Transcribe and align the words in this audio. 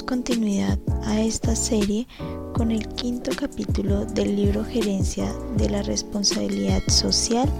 continuidad 0.00 0.78
a 1.04 1.20
esta 1.20 1.56
serie 1.56 2.06
con 2.54 2.70
el 2.70 2.86
quinto 2.94 3.32
capítulo 3.36 4.04
del 4.04 4.36
libro 4.36 4.64
Gerencia 4.64 5.30
de 5.56 5.68
la 5.68 5.82
Responsabilidad 5.82 6.80
Social 6.86 7.50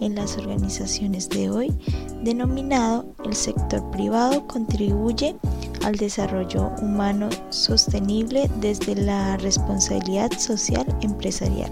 en 0.00 0.14
las 0.14 0.38
Organizaciones 0.38 1.28
de 1.28 1.50
hoy, 1.50 1.74
denominado 2.22 3.12
El 3.24 3.34
sector 3.34 3.90
privado 3.90 4.46
contribuye 4.46 5.36
al 5.84 5.96
desarrollo 5.96 6.70
humano 6.80 7.28
sostenible 7.50 8.48
desde 8.60 8.94
la 8.94 9.36
responsabilidad 9.38 10.30
social 10.38 10.86
empresarial, 11.02 11.70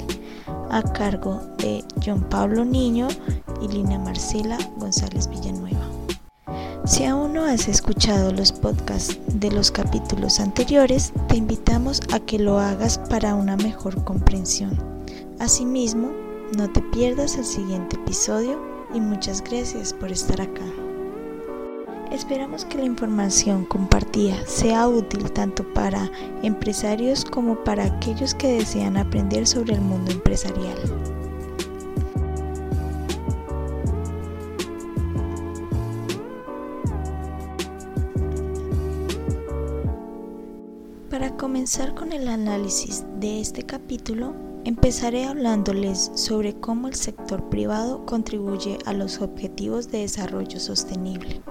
a 0.70 0.82
cargo 0.82 1.40
de 1.58 1.84
John 2.04 2.28
Pablo 2.28 2.64
Niño 2.64 3.08
y 3.62 3.68
Lina 3.68 3.98
Marcela 3.98 4.58
González 4.76 5.28
Villanueva. 5.28 5.59
Si 6.84 7.04
aún 7.04 7.34
no 7.34 7.44
has 7.44 7.68
escuchado 7.68 8.32
los 8.32 8.52
podcasts 8.52 9.18
de 9.34 9.50
los 9.50 9.70
capítulos 9.70 10.40
anteriores, 10.40 11.12
te 11.28 11.36
invitamos 11.36 12.00
a 12.10 12.20
que 12.20 12.38
lo 12.38 12.58
hagas 12.58 12.98
para 12.98 13.34
una 13.34 13.56
mejor 13.56 14.02
comprensión. 14.02 14.78
Asimismo, 15.38 16.10
no 16.56 16.70
te 16.70 16.80
pierdas 16.80 17.36
el 17.36 17.44
siguiente 17.44 17.96
episodio 17.96 18.58
y 18.94 19.00
muchas 19.00 19.42
gracias 19.44 19.92
por 19.92 20.10
estar 20.10 20.40
acá. 20.40 20.64
Esperamos 22.10 22.64
que 22.64 22.78
la 22.78 22.84
información 22.84 23.66
compartida 23.66 24.34
sea 24.46 24.88
útil 24.88 25.30
tanto 25.30 25.62
para 25.74 26.10
empresarios 26.42 27.24
como 27.24 27.62
para 27.62 27.84
aquellos 27.84 28.34
que 28.34 28.54
desean 28.54 28.96
aprender 28.96 29.46
sobre 29.46 29.74
el 29.74 29.80
mundo 29.80 30.10
empresarial. 30.10 30.78
Para 41.10 41.36
comenzar 41.36 41.96
con 41.96 42.12
el 42.12 42.28
análisis 42.28 43.04
de 43.18 43.40
este 43.40 43.64
capítulo, 43.64 44.32
empezaré 44.64 45.24
hablándoles 45.24 46.12
sobre 46.14 46.54
cómo 46.54 46.86
el 46.86 46.94
sector 46.94 47.48
privado 47.50 48.06
contribuye 48.06 48.78
a 48.86 48.92
los 48.92 49.20
objetivos 49.20 49.90
de 49.90 50.02
desarrollo 50.02 50.60
sostenible. 50.60 51.42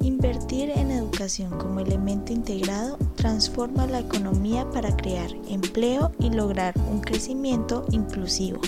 Invertir 0.00 0.70
en 0.70 0.92
educación 0.92 1.58
como 1.58 1.80
elemento 1.80 2.32
integrado 2.32 2.98
transforma 3.16 3.88
la 3.88 3.98
economía 3.98 4.70
para 4.70 4.94
crear 4.94 5.30
empleo 5.48 6.12
y 6.20 6.30
lograr 6.30 6.72
un 6.92 7.00
crecimiento 7.00 7.84
inclusivo, 7.90 8.60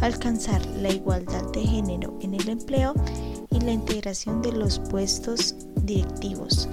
alcanzar 0.00 0.66
la 0.82 0.90
igualdad 0.90 1.44
de 1.52 1.62
género 1.62 2.18
en 2.22 2.34
el 2.34 2.48
empleo 2.48 2.94
y 3.50 3.60
la 3.60 3.70
integración 3.70 4.42
de 4.42 4.50
los 4.50 4.80
puestos 4.80 5.54
directivos, 5.94 6.68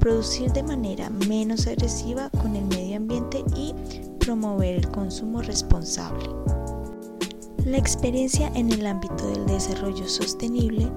producir 0.00 0.52
de 0.52 0.62
manera 0.62 1.10
menos 1.10 1.66
agresiva 1.66 2.30
con 2.30 2.56
el 2.56 2.64
medio 2.64 2.96
ambiente 2.96 3.44
y 3.56 3.74
promover 4.18 4.76
el 4.76 4.88
consumo 4.88 5.42
responsable. 5.42 6.28
La 7.64 7.78
experiencia 7.78 8.50
en 8.54 8.72
el 8.72 8.86
ámbito 8.86 9.26
del 9.28 9.46
desarrollo 9.46 10.08
sostenible 10.08 10.90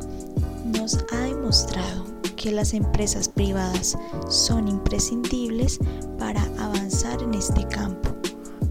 nos 0.66 0.98
ha 1.12 1.20
demostrado 1.20 2.06
que 2.36 2.52
las 2.52 2.74
empresas 2.74 3.30
privadas 3.30 3.98
son 4.30 4.68
imprescindibles 4.68 5.80
para 6.18 6.44
avanzar 6.60 7.22
en 7.22 7.34
este 7.34 7.68
campo. 7.68 8.10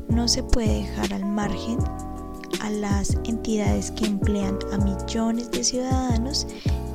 No 0.09 0.29
se 0.29 0.43
puede 0.43 0.83
dejar 0.83 1.13
al 1.15 1.25
margen 1.25 1.79
a 2.61 2.71
las 2.71 3.17
entidades 3.25 3.91
que 3.91 4.07
emplean 4.07 4.59
a 4.73 4.79
millones 4.79 5.51
de 5.51 5.63
ciudadanos 5.63 6.47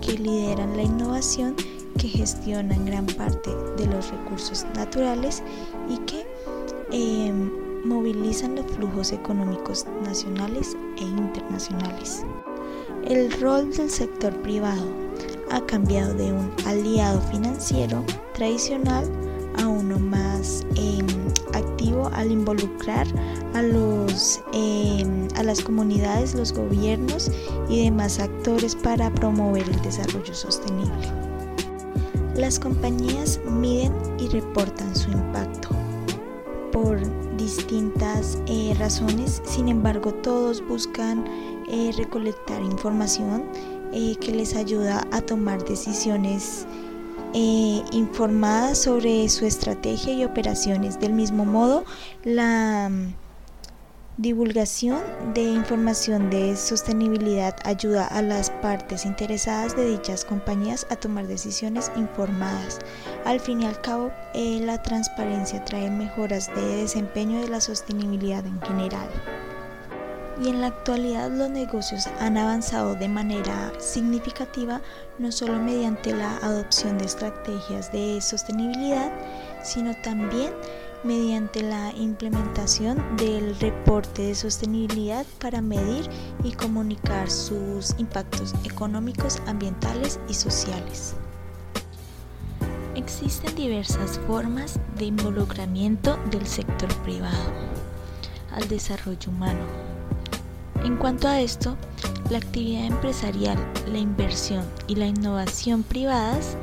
que 0.02 0.18
lideran 0.18 0.76
la 0.76 0.84
innovación, 0.84 1.56
que 2.00 2.08
gestionan 2.08 2.86
gran 2.86 3.06
parte 3.06 3.52
de 3.78 3.86
los 3.86 4.10
recursos 4.10 4.66
naturales 4.76 5.44
y 5.90 5.98
que 6.06 6.26
em, 6.92 7.52
movilizan 7.86 8.56
los 8.56 8.66
flujos 8.68 9.12
económicos 9.12 9.86
nacionales 10.04 10.76
e 10.98 11.04
internacionales. 11.04 12.24
El 13.06 13.32
rol 13.40 13.72
del 13.72 13.90
sector 13.90 14.34
privado 14.42 14.84
ha 15.52 15.62
cambiado 15.66 16.14
de 16.14 16.32
un 16.32 16.52
aliado 16.66 17.22
financiero 17.22 18.04
tradicional 18.34 19.06
a 19.58 19.68
uno 19.68 20.00
más 20.00 20.66
em, 20.76 21.06
activo 21.54 22.10
al 22.14 22.32
involucrar 22.32 23.08
a, 23.54 23.62
los, 23.62 24.42
em, 24.54 25.28
a 25.36 25.44
las 25.44 25.62
comunidades, 25.62 26.34
los 26.34 26.54
gobiernos 26.54 27.32
y 27.68 27.84
demás 27.84 28.20
actores 28.20 28.76
para 28.76 29.14
promover 29.16 29.68
el 29.68 29.82
desarrollo 29.82 30.34
sostenible. 30.34 31.29
Las 32.40 32.58
compañías 32.58 33.38
miden 33.46 33.92
y 34.18 34.30
reportan 34.30 34.96
su 34.96 35.12
impacto 35.12 35.68
por 36.72 37.02
distintas 37.36 38.38
eh, 38.48 38.74
razones, 38.80 39.42
sin 39.44 39.68
embargo 39.68 40.14
todos 40.14 40.66
buscan 40.66 41.26
eh, 41.70 41.92
recolectar 41.98 42.62
información 42.62 43.44
eh, 43.92 44.16
que 44.22 44.32
les 44.32 44.56
ayuda 44.56 45.06
a 45.12 45.20
tomar 45.20 45.66
decisiones 45.66 46.66
informadas 47.34 48.78
sobre 48.78 49.28
su 49.28 49.46
estrategia 49.46 50.14
y 50.14 50.24
operaciones. 50.24 50.98
Del 50.98 51.12
mismo 51.12 51.44
modo, 51.44 51.84
la 52.24 52.90
divulgación 54.20 55.02
de 55.34 55.44
información 55.44 56.30
de 56.30 56.58
sostenibilidad 56.58 57.56
ayuda 57.64 58.06
a 58.06 58.22
las 58.22 58.50
partes 58.50 59.06
interesadas 59.06 59.78
de 59.78 59.92
dichas 59.92 60.26
compañías 60.26 60.86
a 60.90 60.98
tomar 60.98 61.26
decisiones 61.26 61.90
informadas. 61.96 62.80
Al 63.24 63.40
fin 63.40 63.62
y 63.62 63.66
al 63.66 63.80
cabo, 63.80 64.12
eh, 64.34 64.60
la 64.60 64.84
transparencia 64.84 65.64
trae 65.64 65.90
mejoras 65.90 66.54
de 66.54 66.82
desempeño 66.82 67.40
de 67.40 67.48
la 67.48 67.62
sostenibilidad 67.62 68.46
en 68.46 68.62
general 68.62 69.08
y 70.42 70.50
en 70.50 70.62
la 70.62 70.68
actualidad 70.68 71.30
los 71.32 71.50
negocios 71.50 72.08
han 72.20 72.38
avanzado 72.38 72.96
de 72.96 73.10
manera 73.10 73.72
significativa 73.78 74.82
no 75.18 75.32
solo 75.32 75.60
mediante 75.60 76.14
la 76.14 76.38
adopción 76.38 76.98
de 76.98 77.06
estrategias 77.06 77.92
de 77.92 78.22
sostenibilidad, 78.22 79.12
sino 79.64 79.94
también 80.02 80.54
mediante 81.04 81.62
la 81.64 81.94
implementación 81.96 83.04
del 83.18 83.58
reporte 83.60 84.24
de 84.24 84.36
sostenibilidad 84.36 85.26
para 85.40 85.62
medir 85.62 86.10
y 86.44 86.52
comunicar 86.52 87.30
sus 87.30 87.96
impactos 87.98 88.54
económicos, 88.64 89.42
ambientales 89.48 90.20
y 90.28 90.34
sociales. 90.34 91.16
Existen 92.96 93.56
diversas 93.56 94.20
formas 94.28 94.80
de 94.98 95.06
involucramiento 95.06 96.18
del 96.32 96.46
sector 96.46 96.94
privado 97.04 97.54
al 98.52 98.68
desarrollo 98.68 99.32
humano 99.32 100.00
en 100.84 100.96
cuanto 100.96 101.28
a 101.28 101.42
esto, 101.42 101.76
la 102.30 102.38
actividad 102.38 102.86
empresarial, 102.86 103.58
la 103.92 103.98
inversión 103.98 104.64
y 104.88 104.96
la 104.96 105.08
innovación 105.08 105.84
privadas 105.84 106.56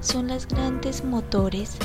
son 0.00 0.26
las 0.26 0.48
grandes 0.48 1.04
motores 1.04 1.76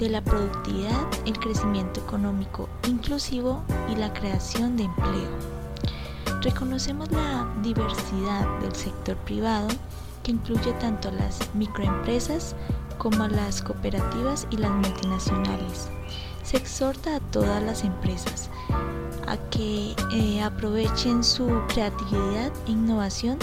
de 0.00 0.08
la 0.08 0.22
productividad, 0.22 1.06
el 1.26 1.38
crecimiento 1.38 2.00
económico 2.00 2.70
inclusivo 2.88 3.62
y 3.92 3.96
la 3.96 4.10
creación 4.14 4.74
de 4.78 4.84
empleo. 4.84 5.28
Reconocemos 6.40 7.10
la 7.12 7.46
diversidad 7.62 8.48
del 8.60 8.74
sector 8.74 9.14
privado 9.18 9.68
que 10.22 10.32
incluye 10.32 10.72
tanto 10.80 11.08
a 11.08 11.12
las 11.12 11.54
microempresas 11.54 12.56
como 12.96 13.24
a 13.24 13.28
las 13.28 13.60
cooperativas 13.60 14.46
y 14.50 14.56
las 14.56 14.70
multinacionales. 14.70 15.90
Se 16.44 16.56
exhorta 16.56 17.16
a 17.16 17.20
todas 17.20 17.62
las 17.62 17.84
empresas 17.84 18.48
a 19.26 19.36
que 19.50 19.94
eh, 20.14 20.42
aprovechen 20.42 21.22
su 21.22 21.46
creatividad 21.68 22.50
e 22.66 22.70
innovación 22.70 23.38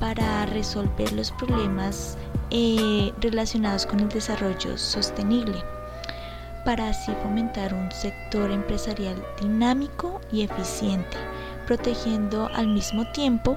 para 0.00 0.44
resolver 0.46 1.12
los 1.12 1.30
problemas 1.30 2.18
eh, 2.50 3.12
relacionados 3.20 3.86
con 3.86 4.00
el 4.00 4.08
desarrollo 4.08 4.76
sostenible, 4.76 5.62
para 6.64 6.88
así 6.88 7.12
fomentar 7.22 7.74
un 7.74 7.90
sector 7.92 8.50
empresarial 8.50 9.22
dinámico 9.40 10.20
y 10.32 10.42
eficiente, 10.42 11.16
protegiendo 11.66 12.48
al 12.54 12.68
mismo 12.68 13.10
tiempo 13.12 13.56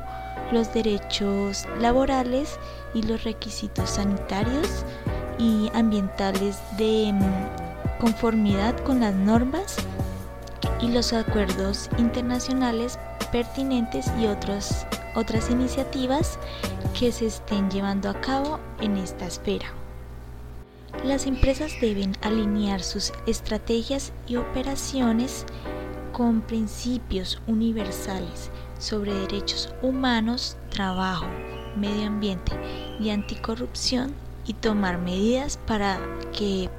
los 0.52 0.74
derechos 0.74 1.66
laborales 1.80 2.60
y 2.94 3.02
los 3.04 3.24
requisitos 3.24 3.92
sanitarios 3.92 4.86
y 5.38 5.70
ambientales 5.74 6.60
de 6.78 7.12
mm, 7.14 8.00
conformidad 8.00 8.78
con 8.84 9.00
las 9.00 9.14
normas 9.14 9.78
y 10.82 10.90
los 10.90 11.14
acuerdos 11.14 11.90
internacionales 11.98 13.00
pertinentes 13.32 14.12
y 14.20 14.28
otras 14.28 15.50
iniciativas 15.50 16.40
que 16.98 17.12
se 17.12 17.28
estén 17.28 17.70
llevando 17.70 18.10
a 18.10 18.20
cabo 18.22 18.60
en 18.80 18.98
esta 18.98 19.26
esfera. 19.26 19.68
Las 21.08 21.26
empresas 21.26 21.72
deben 21.80 22.18
alinear 22.22 22.84
sus 22.84 23.14
estrategias 23.28 24.12
y 24.28 24.36
operaciones 24.36 25.46
con 26.12 26.42
principios 26.42 27.42
universales 27.48 28.52
sobre 28.78 29.14
derechos 29.14 29.74
humanos, 29.82 30.58
trabajo, 30.70 31.26
medio 31.78 32.08
ambiente 32.08 32.52
y 33.00 33.10
anticorrupción 33.12 34.14
y 34.46 34.54
tomar 34.54 34.98
medidas 34.98 35.58
para 35.66 35.98
que 36.38 36.70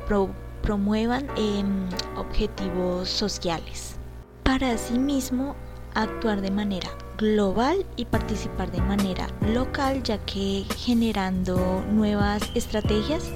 promuevan 0.60 1.26
em, 1.38 1.88
objetivos 2.18 3.08
sociales. 3.08 3.96
Para 4.42 4.72
asimismo, 4.72 5.56
actuar 5.94 6.42
de 6.42 6.50
manera 6.50 6.90
global 7.16 7.86
y 7.96 8.04
participar 8.04 8.70
de 8.70 8.82
manera 8.82 9.26
local, 9.54 10.02
ya 10.02 10.18
que 10.18 10.66
generando 10.76 11.82
nuevas 11.90 12.42
estrategias 12.54 13.32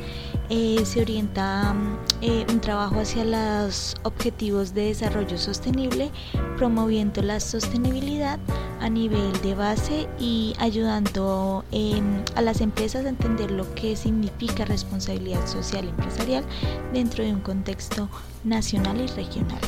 eh, 0.55 0.85
se 0.85 1.01
orienta 1.01 1.75
eh, 2.21 2.45
un 2.51 2.61
trabajo 2.61 3.01
hacia 3.01 3.25
los 3.25 3.97
objetivos 4.03 4.75
de 4.75 4.89
desarrollo 4.89 5.39
sostenible, 5.39 6.11
promoviendo 6.59 7.23
la 7.23 7.41
sostenibilidad 7.41 8.39
a 8.79 8.91
nivel 8.91 9.33
de 9.41 9.55
base 9.55 10.07
y 10.21 10.55
ayudando 10.59 11.65
em, 11.73 12.23
a 12.35 12.43
las 12.43 12.61
empresas 12.61 13.07
a 13.07 13.09
entender 13.09 13.51
lo 13.51 13.75
que 13.75 13.97
significa 13.97 14.67
responsabilidad 14.67 15.47
social 15.47 15.89
empresarial 15.89 16.45
dentro 16.93 17.25
de 17.25 17.33
un 17.33 17.41
contexto 17.41 18.11
nacional 18.45 19.01
y 19.01 19.07
regional. 19.07 19.61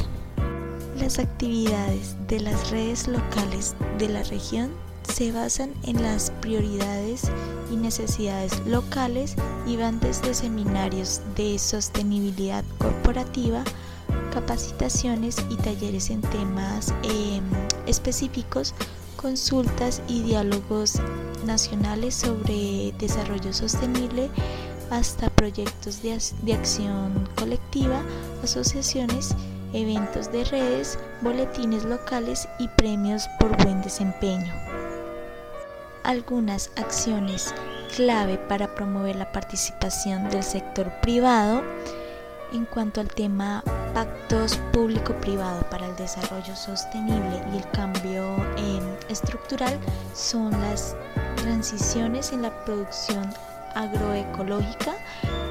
Las 0.98 1.18
actividades 1.18 2.14
de 2.28 2.40
las 2.40 2.70
redes 2.70 3.08
locales 3.08 3.74
de 3.98 4.10
la 4.10 4.22
región 4.24 4.70
se 5.12 5.32
basan 5.32 5.72
en 5.84 6.02
las 6.02 6.30
prioridades 6.40 7.22
y 7.70 7.76
necesidades 7.76 8.60
locales 8.66 9.36
y 9.66 9.76
van 9.76 10.00
desde 10.00 10.34
seminarios 10.34 11.20
de 11.36 11.58
sostenibilidad 11.58 12.64
corporativa, 12.78 13.62
capacitaciones 14.32 15.36
y 15.50 15.56
talleres 15.56 16.10
en 16.10 16.20
temas 16.20 16.92
em, 17.02 17.44
específicos, 17.86 18.74
consultas 19.16 20.02
y 20.08 20.22
diálogos 20.22 21.00
nacionales 21.46 22.14
sobre 22.14 22.92
desarrollo 22.98 23.52
sostenible 23.52 24.28
hasta 24.90 25.30
proyectos 25.30 26.02
de, 26.02 26.18
de 26.42 26.54
acción 26.54 27.28
colectiva, 27.36 28.02
asociaciones 28.42 29.34
eventos 29.74 30.30
de 30.30 30.44
redes, 30.44 30.98
boletines 31.20 31.84
locales 31.84 32.48
y 32.58 32.68
premios 32.68 33.28
por 33.40 33.56
buen 33.64 33.82
desempeño. 33.82 34.54
Algunas 36.04 36.70
acciones 36.76 37.54
clave 37.96 38.36
para 38.36 38.74
promover 38.74 39.16
la 39.16 39.32
participación 39.32 40.28
del 40.28 40.42
sector 40.42 40.92
privado 41.00 41.62
en 42.52 42.66
cuanto 42.66 43.00
al 43.00 43.08
tema 43.08 43.64
pactos 43.94 44.58
público-privado 44.74 45.62
para 45.70 45.86
el 45.86 45.96
desarrollo 45.96 46.54
sostenible 46.54 47.42
y 47.52 47.56
el 47.56 47.70
cambio 47.70 48.36
estructural 49.08 49.78
son 50.14 50.50
las 50.60 50.94
transiciones 51.36 52.32
en 52.32 52.42
la 52.42 52.64
producción 52.64 53.32
agroecológica 53.74 54.94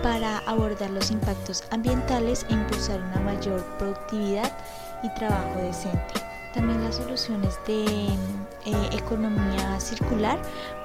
para 0.04 0.38
abordar 0.40 0.92
los 0.92 1.10
impactos 1.10 1.64
ambientales 1.72 2.46
e 2.50 2.54
impulsar 2.54 3.02
una 3.02 3.20
mayor 3.22 3.64
productividad 3.80 4.52
y 5.02 5.14
trabajo 5.16 5.60
decente. 5.62 6.33
También 6.54 6.84
las 6.84 6.96
soluciones 6.96 7.58
de 7.66 7.84
eh, 7.86 8.90
economía 8.92 9.80
circular 9.80 10.40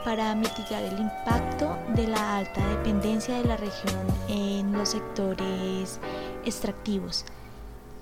para 0.05 0.35
mitigar 0.35 0.83
el 0.83 0.99
impacto 0.99 1.77
de 1.95 2.09
la 2.09 2.39
alta 2.39 2.67
dependencia 2.69 3.37
de 3.37 3.45
la 3.45 3.57
región 3.57 3.95
en 4.29 4.73
los 4.73 4.91
sectores 4.91 6.01
extractivos. 6.45 7.25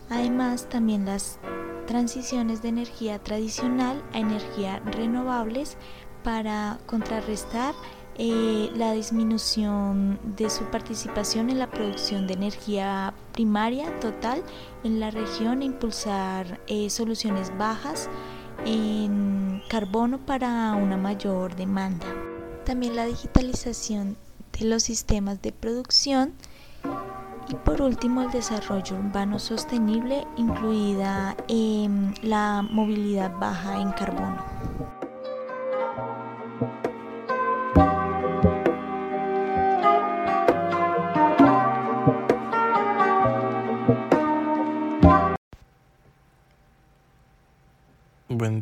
Además, 0.08 0.66
también 0.68 1.04
las 1.04 1.38
transiciones 1.86 2.62
de 2.62 2.68
energía 2.68 3.18
tradicional 3.18 4.02
a 4.12 4.18
energía 4.18 4.80
renovables 4.84 5.76
para 6.22 6.78
contrarrestar 6.86 7.74
eh, 8.18 8.70
la 8.74 8.92
disminución 8.92 10.18
de 10.36 10.48
su 10.48 10.64
participación 10.64 11.50
en 11.50 11.58
la 11.58 11.70
producción 11.70 12.26
de 12.26 12.32
energía 12.34 13.12
primaria 13.32 14.00
total 14.00 14.42
en 14.84 15.00
la 15.00 15.10
región 15.10 15.60
e 15.60 15.66
impulsar 15.66 16.58
eh, 16.66 16.88
soluciones 16.88 17.56
bajas 17.58 18.08
en 18.64 19.62
carbono 19.68 20.18
para 20.18 20.74
una 20.74 20.96
mayor 20.96 21.56
demanda. 21.56 22.06
También 22.64 22.96
la 22.96 23.04
digitalización 23.04 24.16
de 24.58 24.64
los 24.64 24.84
sistemas 24.84 25.42
de 25.42 25.52
producción 25.52 26.32
y 27.48 27.54
por 27.54 27.82
último 27.82 28.22
el 28.22 28.30
desarrollo 28.30 28.96
urbano 28.96 29.38
sostenible 29.38 30.26
incluida 30.36 31.36
en 31.48 32.14
la 32.22 32.62
movilidad 32.62 33.32
baja 33.38 33.80
en 33.80 33.92
carbono. 33.92 34.55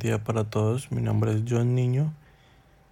Día 0.04 0.22
para 0.22 0.44
todos, 0.44 0.92
mi 0.92 1.00
nombre 1.00 1.32
es 1.32 1.44
John 1.48 1.74
Niño 1.74 2.12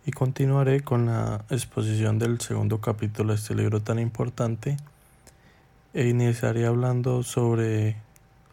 y 0.07 0.13
continuaré 0.13 0.81
con 0.81 1.05
la 1.05 1.45
exposición 1.51 2.19
del 2.19 2.41
segundo 2.41 2.81
capítulo 2.81 3.35
de 3.35 3.39
este 3.39 3.55
libro 3.55 3.83
tan 3.83 3.99
importante 3.99 4.79
e 5.93 6.09
iniciaré 6.09 6.65
hablando 6.65 7.23
sobre 7.23 7.97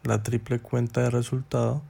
la 0.02 0.22
triple 0.22 0.58
cuenta 0.58 1.00
de 1.00 1.08
resultado, 1.08 1.80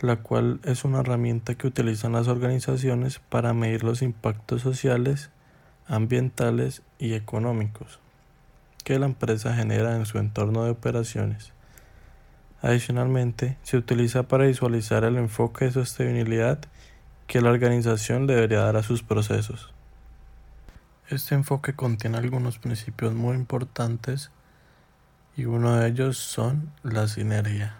la 0.00 0.18
cual 0.18 0.60
es 0.62 0.84
una 0.84 1.00
herramienta 1.00 1.56
que 1.56 1.66
utilizan 1.66 2.12
las 2.12 2.28
organizaciones 2.28 3.18
para 3.18 3.52
medir 3.52 3.82
los 3.82 4.02
impactos 4.02 4.62
sociales, 4.62 5.30
ambientales 5.88 6.82
y 7.00 7.14
económicos 7.14 7.98
que 8.84 9.00
la 9.00 9.06
empresa 9.06 9.52
genera 9.52 9.96
en 9.96 10.06
su 10.06 10.18
entorno 10.18 10.62
de 10.62 10.70
operaciones. 10.70 11.51
Adicionalmente, 12.62 13.58
se 13.64 13.76
utiliza 13.76 14.22
para 14.22 14.46
visualizar 14.46 15.02
el 15.02 15.16
enfoque 15.16 15.64
de 15.64 15.72
sostenibilidad 15.72 16.60
que 17.26 17.40
la 17.40 17.50
organización 17.50 18.28
debería 18.28 18.60
dar 18.60 18.76
a 18.76 18.84
sus 18.84 19.02
procesos. 19.02 19.74
Este 21.08 21.34
enfoque 21.34 21.74
contiene 21.74 22.18
algunos 22.18 22.60
principios 22.60 23.14
muy 23.14 23.34
importantes 23.36 24.30
y 25.36 25.46
uno 25.46 25.74
de 25.74 25.88
ellos 25.88 26.18
son 26.18 26.70
la 26.84 27.08
sinergia, 27.08 27.78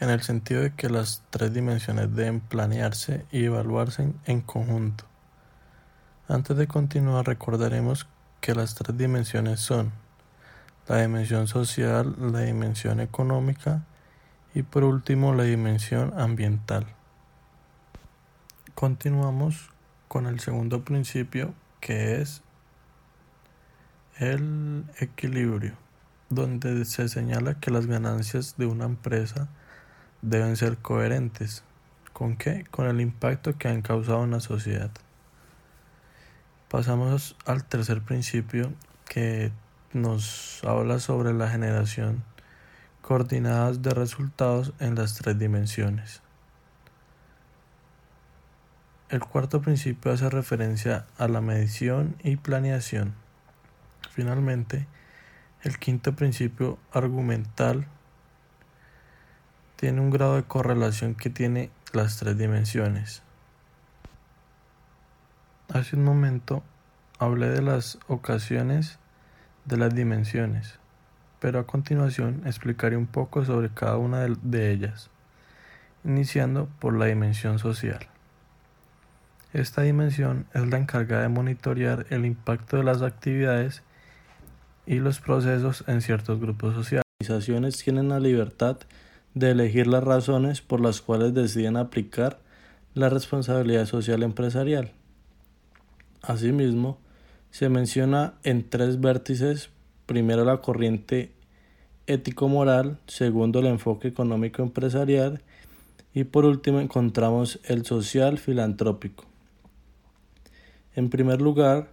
en 0.00 0.10
el 0.10 0.20
sentido 0.20 0.60
de 0.60 0.74
que 0.74 0.90
las 0.90 1.22
tres 1.30 1.54
dimensiones 1.54 2.14
deben 2.14 2.40
planearse 2.40 3.24
y 3.32 3.44
evaluarse 3.44 4.12
en 4.26 4.42
conjunto. 4.42 5.04
Antes 6.28 6.58
de 6.58 6.66
continuar 6.66 7.26
recordaremos 7.26 8.06
que 8.42 8.54
las 8.54 8.74
tres 8.74 8.98
dimensiones 8.98 9.60
son 9.60 9.92
la 10.88 11.02
dimensión 11.02 11.46
social, 11.46 12.16
la 12.18 12.40
dimensión 12.40 13.00
económica 13.00 13.84
y 14.54 14.62
por 14.62 14.84
último 14.84 15.34
la 15.34 15.44
dimensión 15.44 16.18
ambiental. 16.18 16.86
Continuamos 18.74 19.70
con 20.08 20.26
el 20.26 20.40
segundo 20.40 20.84
principio 20.84 21.52
que 21.80 22.20
es 22.20 22.42
el 24.18 24.84
equilibrio, 24.98 25.74
donde 26.30 26.84
se 26.86 27.08
señala 27.08 27.60
que 27.60 27.70
las 27.70 27.86
ganancias 27.86 28.56
de 28.56 28.66
una 28.66 28.86
empresa 28.86 29.48
deben 30.22 30.56
ser 30.56 30.78
coherentes. 30.78 31.62
¿Con 32.14 32.36
qué? 32.36 32.64
Con 32.70 32.86
el 32.86 33.00
impacto 33.00 33.58
que 33.58 33.68
han 33.68 33.82
causado 33.82 34.24
en 34.24 34.30
la 34.30 34.40
sociedad. 34.40 34.90
Pasamos 36.68 37.36
al 37.44 37.64
tercer 37.64 38.02
principio 38.02 38.72
que 39.08 39.52
nos 39.92 40.62
habla 40.64 40.98
sobre 40.98 41.32
la 41.32 41.48
generación 41.48 42.22
coordinadas 43.00 43.80
de 43.80 43.90
resultados 43.90 44.74
en 44.80 44.94
las 44.94 45.14
tres 45.14 45.38
dimensiones. 45.38 46.20
El 49.08 49.20
cuarto 49.20 49.62
principio 49.62 50.12
hace 50.12 50.28
referencia 50.28 51.06
a 51.16 51.28
la 51.28 51.40
medición 51.40 52.16
y 52.22 52.36
planeación. 52.36 53.14
Finalmente, 54.10 54.86
el 55.62 55.78
quinto 55.78 56.14
principio 56.14 56.78
argumental 56.92 57.86
tiene 59.76 60.02
un 60.02 60.10
grado 60.10 60.36
de 60.36 60.42
correlación 60.42 61.14
que 61.14 61.30
tiene 61.30 61.70
las 61.94 62.18
tres 62.18 62.36
dimensiones. 62.36 63.22
Hace 65.72 65.96
un 65.96 66.04
momento 66.04 66.62
hablé 67.18 67.48
de 67.48 67.62
las 67.62 67.98
ocasiones 68.08 68.98
de 69.68 69.76
las 69.76 69.94
dimensiones, 69.94 70.78
pero 71.40 71.60
a 71.60 71.66
continuación 71.66 72.42
explicaré 72.46 72.96
un 72.96 73.06
poco 73.06 73.44
sobre 73.44 73.68
cada 73.68 73.98
una 73.98 74.26
de 74.26 74.72
ellas, 74.72 75.10
iniciando 76.04 76.68
por 76.78 76.96
la 76.98 77.06
dimensión 77.06 77.58
social. 77.58 78.08
Esta 79.52 79.82
dimensión 79.82 80.46
es 80.54 80.66
la 80.66 80.78
encargada 80.78 81.22
de 81.22 81.28
monitorear 81.28 82.06
el 82.10 82.24
impacto 82.24 82.78
de 82.78 82.84
las 82.84 83.02
actividades 83.02 83.82
y 84.86 85.00
los 85.00 85.20
procesos 85.20 85.84
en 85.86 86.00
ciertos 86.00 86.40
grupos 86.40 86.74
sociales. 86.74 87.04
Las 87.20 87.28
organizaciones 87.28 87.76
tienen 87.76 88.08
la 88.08 88.20
libertad 88.20 88.78
de 89.34 89.50
elegir 89.50 89.86
las 89.86 90.02
razones 90.02 90.62
por 90.62 90.80
las 90.80 91.00
cuales 91.02 91.34
deciden 91.34 91.76
aplicar 91.76 92.40
la 92.94 93.08
responsabilidad 93.10 93.86
social 93.86 94.22
empresarial. 94.22 94.92
Asimismo, 96.22 96.98
se 97.50 97.68
menciona 97.68 98.34
en 98.42 98.68
tres 98.68 99.00
vértices, 99.00 99.70
primero 100.06 100.44
la 100.44 100.60
corriente 100.60 101.32
ético-moral, 102.06 102.98
segundo 103.06 103.60
el 103.60 103.66
enfoque 103.66 104.08
económico 104.08 104.62
empresarial 104.62 105.42
y 106.14 106.24
por 106.24 106.44
último 106.44 106.80
encontramos 106.80 107.60
el 107.64 107.84
social 107.84 108.38
filantrópico. 108.38 109.24
En 110.94 111.10
primer 111.10 111.40
lugar, 111.40 111.90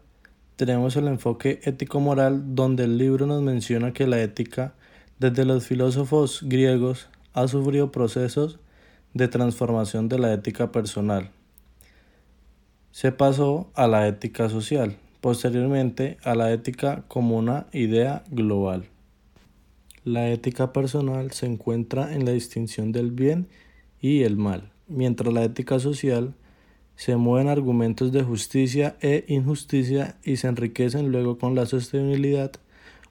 tenemos 0.55 0.95
el 0.95 1.07
enfoque 1.07 1.59
ético-moral 1.63 2.55
donde 2.55 2.85
el 2.85 2.97
libro 2.97 3.27
nos 3.27 3.41
menciona 3.41 3.93
que 3.93 4.07
la 4.07 4.21
ética 4.21 4.73
desde 5.19 5.45
los 5.45 5.67
filósofos 5.67 6.41
griegos 6.43 7.09
ha 7.33 7.47
sufrido 7.47 7.91
procesos 7.91 8.59
de 9.13 9.27
transformación 9.27 10.09
de 10.09 10.19
la 10.19 10.33
ética 10.33 10.71
personal. 10.71 11.31
Se 12.91 13.11
pasó 13.11 13.69
a 13.75 13.87
la 13.87 14.07
ética 14.07 14.49
social, 14.49 14.97
posteriormente 15.25 16.19
a 16.23 16.35
la 16.35 16.53
ética 16.53 17.03
como 17.07 17.35
una 17.35 17.65
idea 17.73 18.23
global. 18.29 18.85
La 20.03 20.29
ética 20.29 20.71
personal 20.71 21.31
se 21.31 21.47
encuentra 21.47 22.13
en 22.13 22.25
la 22.25 22.31
distinción 22.31 22.91
del 22.91 23.09
bien 23.09 23.47
y 23.99 24.21
el 24.21 24.37
mal, 24.37 24.71
mientras 24.87 25.33
la 25.33 25.43
ética 25.43 25.79
social 25.79 26.35
se 26.95 27.15
mueven 27.15 27.47
argumentos 27.47 28.11
de 28.11 28.21
justicia 28.21 28.97
e 29.01 29.25
injusticia 29.27 30.15
y 30.23 30.37
se 30.37 30.47
enriquecen 30.47 31.11
luego 31.11 31.39
con 31.39 31.55
la 31.55 31.65
sostenibilidad 31.65 32.51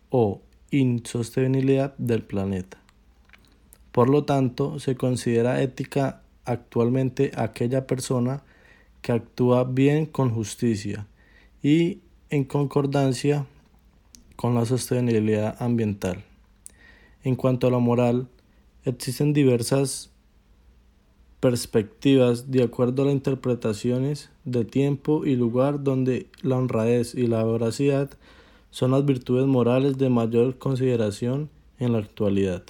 o 0.08 0.40
insostenibilidad 0.70 1.96
del 1.98 2.22
planeta. 2.22 2.78
Por 3.90 4.08
lo 4.08 4.22
tanto, 4.22 4.78
se 4.78 4.94
considera 4.94 5.62
ética 5.62 6.22
actualmente 6.44 7.32
aquella 7.34 7.88
persona 7.88 8.44
que 9.02 9.10
actúa 9.10 9.64
bien 9.64 10.06
con 10.06 10.30
justicia 10.30 11.08
y 11.60 12.03
en 12.34 12.42
concordancia 12.42 13.46
con 14.34 14.56
la 14.56 14.66
sostenibilidad 14.66 15.54
ambiental. 15.62 16.24
En 17.22 17.36
cuanto 17.36 17.68
a 17.68 17.70
la 17.70 17.78
moral, 17.78 18.26
existen 18.84 19.32
diversas 19.32 20.10
perspectivas 21.38 22.50
de 22.50 22.64
acuerdo 22.64 23.02
a 23.02 23.04
las 23.06 23.14
interpretaciones 23.14 24.30
de 24.44 24.64
tiempo 24.64 25.24
y 25.24 25.36
lugar 25.36 25.84
donde 25.84 26.26
la 26.42 26.56
honradez 26.56 27.14
y 27.14 27.28
la 27.28 27.44
veracidad 27.44 28.10
son 28.70 28.90
las 28.90 29.04
virtudes 29.04 29.46
morales 29.46 29.96
de 29.96 30.08
mayor 30.08 30.58
consideración 30.58 31.50
en 31.78 31.92
la 31.92 31.98
actualidad. 31.98 32.64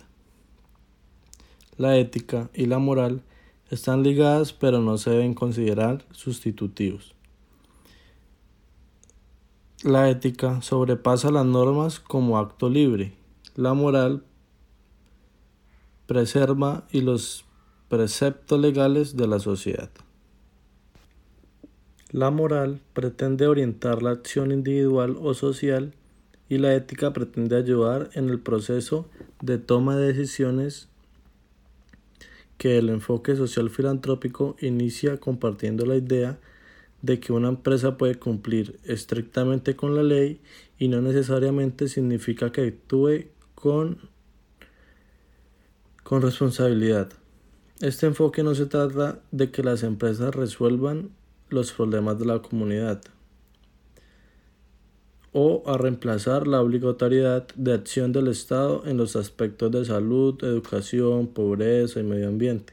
La 1.78 1.96
ética 1.96 2.50
y 2.52 2.66
la 2.66 2.78
moral 2.78 3.22
están 3.70 4.02
ligadas 4.02 4.52
pero 4.52 4.82
no 4.82 4.98
se 4.98 5.08
deben 5.08 5.32
considerar 5.32 6.04
sustitutivos. 6.10 7.14
La 9.84 10.08
ética 10.08 10.62
sobrepasa 10.62 11.30
las 11.30 11.44
normas 11.44 12.00
como 12.00 12.38
acto 12.38 12.70
libre. 12.70 13.12
La 13.54 13.74
moral 13.74 14.24
preserva 16.06 16.88
y 16.90 17.02
los 17.02 17.44
preceptos 17.90 18.58
legales 18.58 19.14
de 19.14 19.26
la 19.26 19.38
sociedad. 19.40 19.90
La 22.12 22.30
moral 22.30 22.80
pretende 22.94 23.46
orientar 23.46 24.02
la 24.02 24.12
acción 24.12 24.52
individual 24.52 25.18
o 25.20 25.34
social 25.34 25.92
y 26.48 26.56
la 26.56 26.74
ética 26.74 27.12
pretende 27.12 27.54
ayudar 27.54 28.08
en 28.14 28.30
el 28.30 28.40
proceso 28.40 29.06
de 29.42 29.58
toma 29.58 29.96
de 29.96 30.14
decisiones 30.14 30.88
que 32.56 32.78
el 32.78 32.88
enfoque 32.88 33.36
social 33.36 33.68
filantrópico 33.68 34.56
inicia 34.62 35.18
compartiendo 35.18 35.84
la 35.84 35.96
idea 35.96 36.38
de 37.04 37.20
que 37.20 37.34
una 37.34 37.48
empresa 37.48 37.98
puede 37.98 38.14
cumplir 38.14 38.80
estrictamente 38.84 39.76
con 39.76 39.94
la 39.94 40.02
ley 40.02 40.40
y 40.78 40.88
no 40.88 41.02
necesariamente 41.02 41.86
significa 41.86 42.50
que 42.50 42.62
actúe 42.62 43.26
con, 43.54 43.98
con 46.02 46.22
responsabilidad. 46.22 47.12
Este 47.80 48.06
enfoque 48.06 48.42
no 48.42 48.54
se 48.54 48.64
trata 48.64 49.20
de 49.32 49.50
que 49.50 49.62
las 49.62 49.82
empresas 49.82 50.34
resuelvan 50.34 51.10
los 51.50 51.72
problemas 51.72 52.18
de 52.18 52.24
la 52.24 52.40
comunidad 52.40 53.02
o 55.32 55.62
a 55.66 55.76
reemplazar 55.76 56.46
la 56.46 56.62
obligatoriedad 56.62 57.46
de 57.54 57.74
acción 57.74 58.12
del 58.12 58.28
Estado 58.28 58.82
en 58.86 58.96
los 58.96 59.14
aspectos 59.14 59.70
de 59.72 59.84
salud, 59.84 60.42
educación, 60.42 61.26
pobreza 61.26 62.00
y 62.00 62.04
medio 62.04 62.28
ambiente, 62.28 62.72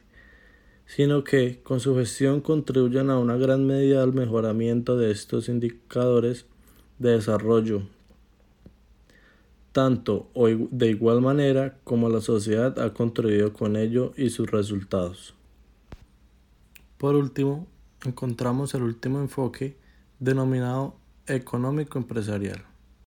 sino 0.94 1.24
que 1.24 1.62
con 1.64 1.80
su 1.80 1.96
gestión 1.96 2.42
contribuyan 2.42 3.10
a 3.10 3.18
una 3.18 3.38
gran 3.38 3.66
medida 3.66 4.04
al 4.04 4.12
mejoramiento 4.12 4.98
de 4.98 5.12
estos 5.12 5.48
indicadores 5.48 6.46
de 7.00 7.12
desarrollo 7.12 7.84
tanto 9.72 10.30
o 10.34 10.48
de 10.48 10.90
igual 10.90 11.22
manera 11.22 11.78
como 11.86 12.10
la 12.10 12.20
sociedad 12.20 12.78
ha 12.80 12.94
contribuido 12.94 13.54
con 13.54 13.78
ello 13.78 14.12
y 14.18 14.32
sus 14.32 14.52
resultados. 14.52 15.34
Por 16.98 17.16
último, 17.16 17.68
encontramos 18.04 18.74
el 18.74 18.84
último 18.84 19.22
enfoque 19.22 19.78
denominado 20.20 20.96
económico 21.26 22.00
empresarial. 22.00 22.66